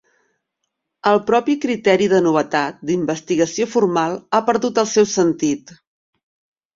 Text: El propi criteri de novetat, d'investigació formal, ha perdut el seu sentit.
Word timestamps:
El 1.09 1.19
propi 1.25 1.55
criteri 1.65 2.07
de 2.13 2.21
novetat, 2.27 2.79
d'investigació 2.91 3.67
formal, 3.73 4.15
ha 4.35 4.39
perdut 4.49 4.81
el 4.85 4.89
seu 4.93 5.07
sentit. 5.13 5.75